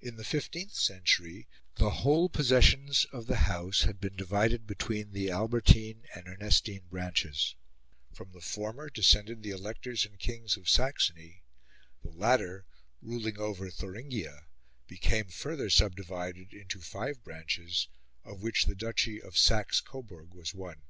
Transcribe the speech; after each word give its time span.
In 0.00 0.16
the 0.16 0.24
fifteenth 0.24 0.74
century 0.74 1.46
the 1.76 1.90
whole 2.02 2.28
possessions 2.28 3.06
of 3.12 3.28
the 3.28 3.36
House 3.46 3.82
had 3.82 4.00
been 4.00 4.16
divided 4.16 4.66
between 4.66 5.12
the 5.12 5.30
Albertine 5.30 6.02
and 6.16 6.26
Ernestine 6.26 6.88
branches: 6.90 7.54
from 8.12 8.32
the 8.32 8.40
former 8.40 8.90
descended 8.90 9.44
the 9.44 9.50
electors 9.52 10.04
and 10.04 10.18
kings 10.18 10.56
of 10.56 10.68
Saxony; 10.68 11.44
the 12.02 12.10
latter, 12.10 12.66
ruling 13.00 13.38
over 13.38 13.70
Thuringia, 13.70 14.46
became 14.88 15.28
further 15.28 15.70
subdivided 15.70 16.52
into 16.52 16.80
five 16.80 17.22
branches, 17.22 17.86
of 18.24 18.42
which 18.42 18.64
the 18.64 18.74
duchy 18.74 19.22
of 19.22 19.38
Saxe 19.38 19.80
Coburg 19.80 20.34
was 20.34 20.54
one. 20.54 20.82